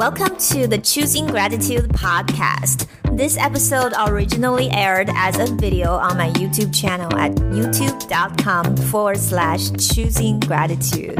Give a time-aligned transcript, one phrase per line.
[0.00, 2.86] Welcome to the Choosing Gratitude podcast.
[3.18, 9.70] This episode originally aired as a video on my YouTube channel at youtube.com forward slash
[9.72, 11.18] choosing gratitude.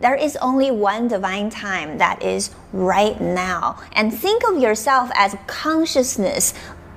[0.00, 3.80] There is only one divine time that is right now.
[3.92, 6.54] And think of yourself as consciousness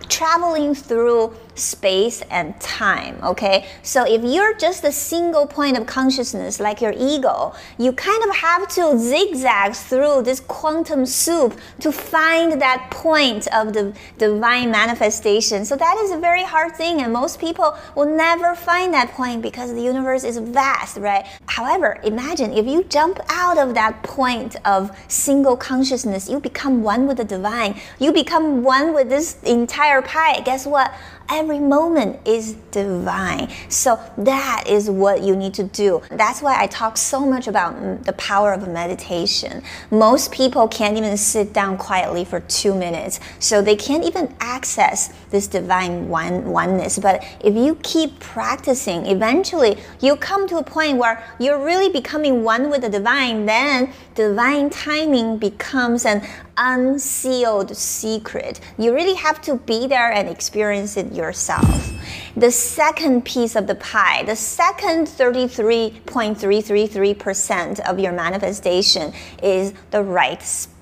[0.08, 3.66] traveling through space and time, okay?
[3.82, 8.36] So if you're just a single point of consciousness, like your ego, you kind of
[8.36, 15.66] have to zigzag through this quantum soup to find that point of the divine manifestation.
[15.66, 19.42] So that is a very hard thing, and most people will never find that point
[19.42, 21.26] because the universe is vast, right?
[21.48, 27.08] However, imagine if you jump out of that point of single consciousness, you become one
[27.08, 30.42] with the divine, you become one with this entire pie.
[30.42, 30.94] Guess what?
[31.30, 33.52] Every moment is divine.
[33.70, 36.02] So that is what you need to do.
[36.12, 39.64] That's why I talk so much about the power of meditation.
[39.92, 45.14] Most people can't even sit down quietly for two minutes, so they can't even access
[45.30, 47.00] this divine one, oneness.
[47.00, 52.44] But if you keep practicing, eventually you come to a point where you're really becoming
[52.44, 56.22] one with the divine, then divine timing becomes an
[56.58, 58.60] unsealed secret.
[58.78, 61.92] You really have to be there and experience it yourself.
[62.36, 70.42] The second piece of the pie, the second 33.333% of your manifestation is the right
[70.42, 70.75] space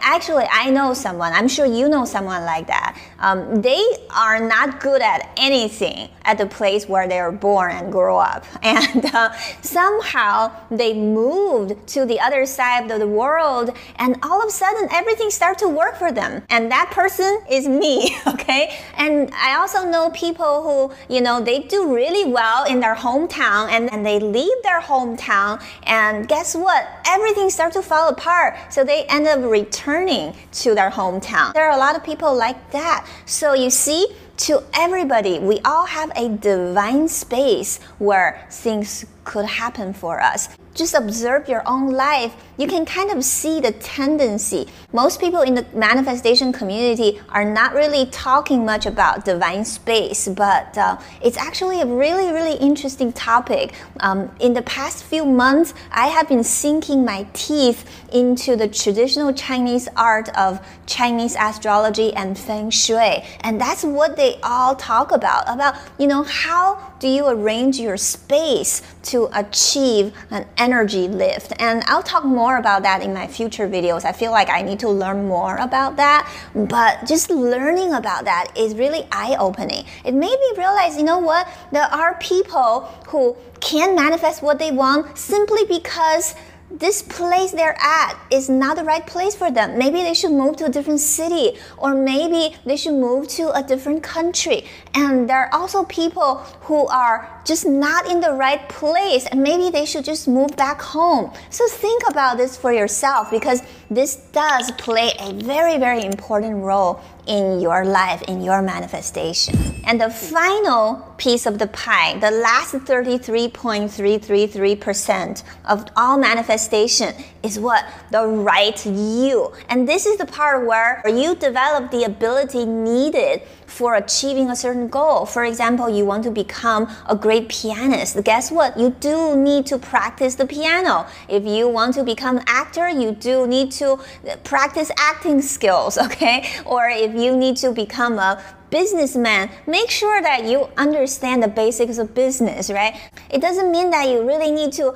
[0.00, 2.98] Actually, I know someone, I'm sure you know someone like that.
[3.18, 3.82] Um, they
[4.14, 8.44] are not good at anything at the place where they were born and grow up.
[8.66, 9.32] And uh,
[9.62, 14.88] somehow they moved to the other side of the world, and all of a sudden
[14.90, 16.42] everything started to work for them.
[16.50, 18.76] And that person is me, okay?
[18.96, 23.68] And I also know people who, you know, they do really well in their hometown
[23.70, 26.86] and, and they leave their hometown, and guess what?
[27.06, 28.56] Everything starts to fall apart.
[28.70, 31.52] So they end up returning to their hometown.
[31.54, 33.06] There are a lot of people like that.
[33.26, 34.06] So you see,
[34.38, 40.94] to everybody, we all have a divine space where things could happen for us just
[40.94, 44.66] observe your own life, you can kind of see the tendency.
[44.92, 50.76] Most people in the manifestation community are not really talking much about divine space, but
[50.78, 53.74] uh, it's actually a really, really interesting topic.
[54.00, 59.32] Um, in the past few months, I have been sinking my teeth into the traditional
[59.32, 65.44] Chinese art of Chinese astrology and feng shui, and that's what they all talk about.
[65.48, 71.52] About you know how do you arrange your space to achieve an energy lift?
[71.58, 74.04] And I'll talk more about that in my future videos.
[74.04, 78.52] I feel like I need to learn more about that, but just learning about that
[78.56, 79.84] is really eye opening.
[80.04, 81.48] It made me realize, you know what?
[81.72, 86.34] There are people who can manifest what they want simply because
[86.70, 89.78] this place they're at is not the right place for them.
[89.78, 93.62] Maybe they should move to a different city, or maybe they should move to a
[93.62, 94.64] different country.
[94.94, 99.70] And there are also people who are just not in the right place, and maybe
[99.70, 101.32] they should just move back home.
[101.50, 107.00] So think about this for yourself because this does play a very, very important role
[107.26, 109.54] in your life, in your manifestation.
[109.84, 117.84] And the final piece of the pie, the last 33.333% of all manifestation is what?
[118.10, 119.52] The right you.
[119.68, 124.86] And this is the part where you develop the ability needed for achieving a certain
[124.88, 125.26] goal.
[125.26, 128.22] For example, you want to become a great pianist.
[128.22, 128.78] Guess what?
[128.78, 131.06] You do need to practice the piano.
[131.28, 133.98] If you want to become an actor, you do need to
[134.44, 136.48] practice acting skills, okay?
[136.64, 141.98] Or if you need to become a businessman, make sure that you understand the basics
[141.98, 142.94] of business, right?
[143.30, 144.94] It doesn't mean that you really need to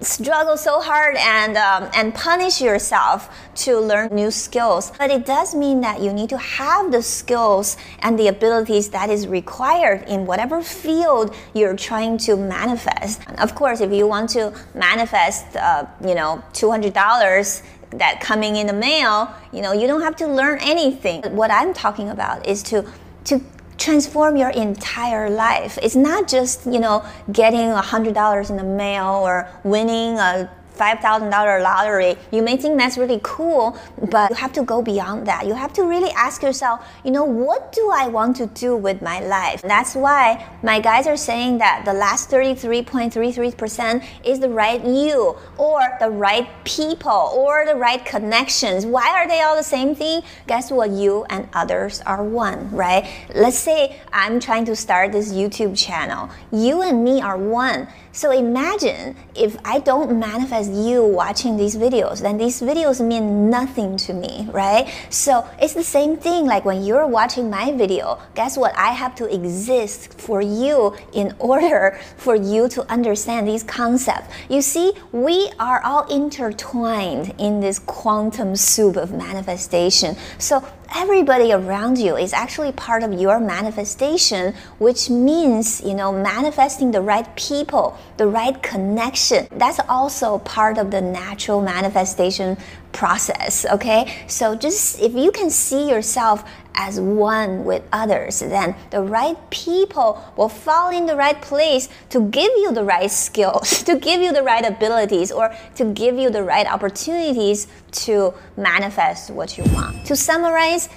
[0.00, 5.54] struggle so hard and um, and punish yourself to learn new skills but it does
[5.54, 10.24] mean that you need to have the skills and the abilities that is required in
[10.24, 16.14] whatever field you're trying to manifest of course if you want to manifest uh, you
[16.14, 21.22] know $200 that coming in the mail you know you don't have to learn anything
[21.34, 22.84] what i'm talking about is to
[23.24, 23.40] to
[23.78, 25.78] transform your entire life.
[25.80, 31.62] It's not just, you know, getting a $100 in the mail or winning a $5,000
[31.62, 33.76] lottery, you may think that's really cool,
[34.10, 35.46] but you have to go beyond that.
[35.46, 39.02] You have to really ask yourself, you know, what do I want to do with
[39.02, 39.62] my life?
[39.62, 45.80] That's why my guys are saying that the last 33.33% is the right you, or
[46.00, 48.86] the right people, or the right connections.
[48.86, 50.22] Why are they all the same thing?
[50.46, 50.90] Guess what?
[50.90, 53.08] You and others are one, right?
[53.34, 56.30] Let's say I'm trying to start this YouTube channel.
[56.52, 57.88] You and me are one.
[58.18, 63.96] So imagine if I don't manifest you watching these videos, then these videos mean nothing
[63.98, 64.92] to me, right?
[65.08, 68.76] So it's the same thing like when you're watching my video, guess what?
[68.76, 74.34] I have to exist for you in order for you to understand these concepts.
[74.50, 80.16] You see, we are all intertwined in this quantum soup of manifestation.
[80.38, 86.90] So everybody around you is actually part of your manifestation, which means, you know, manifesting
[86.90, 89.46] the right people, the right connection.
[89.52, 92.56] That's also part of the natural manifestation
[92.92, 94.24] process, okay?
[94.26, 100.22] So just if you can see yourself as one with others, then the right people
[100.36, 104.32] will fall in the right place to give you the right skills, to give you
[104.32, 110.06] the right abilities, or to give you the right opportunities to manifest what you want.
[110.06, 110.88] To summarize,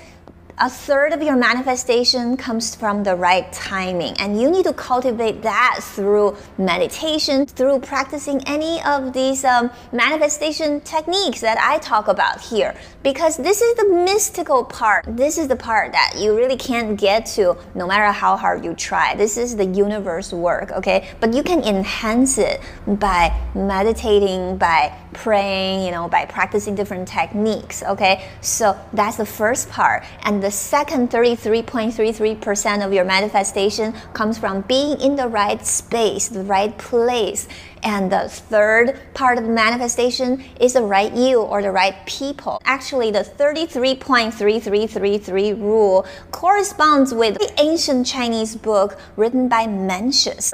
[0.57, 5.41] a third of your manifestation comes from the right timing, and you need to cultivate
[5.41, 12.41] that through meditation, through practicing any of these um, manifestation techniques that I talk about
[12.41, 12.75] here.
[13.03, 15.05] Because this is the mystical part.
[15.07, 18.73] This is the part that you really can't get to no matter how hard you
[18.75, 19.15] try.
[19.15, 21.09] This is the universe work, okay?
[21.19, 27.83] But you can enhance it by meditating, by praying, you know, by practicing different techniques,
[27.83, 28.27] okay?
[28.41, 30.03] So that's the first part.
[30.23, 36.43] And the second 33.33% of your manifestation comes from being in the right space, the
[36.43, 37.47] right place.
[37.83, 42.61] And the third part of manifestation is the right you or the right people.
[42.63, 50.51] Actually, the 33.3333 rule corresponds with the ancient Chinese book written by Mencius.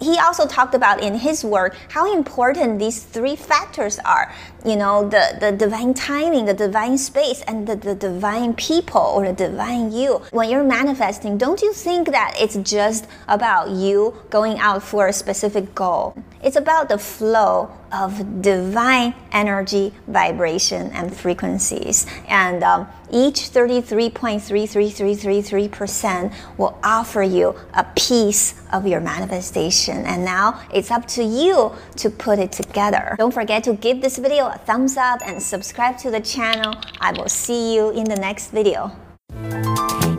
[0.00, 4.32] He also talked about in his work how important these three factors are.
[4.64, 9.26] You know, the, the divine timing, the divine space, and the, the divine people or
[9.26, 10.22] the divine you.
[10.30, 15.12] When you're manifesting, don't you think that it's just about you going out for a
[15.12, 16.14] specific goal?
[16.42, 22.06] It's about the flow of divine energy, vibration, and frequencies.
[22.28, 30.06] And um, each 33.33333% will offer you a piece of your manifestation.
[30.06, 33.16] And now it's up to you to put it together.
[33.18, 36.74] Don't forget to give this video a thumbs up and subscribe to the channel.
[37.00, 39.09] I will see you in the next video.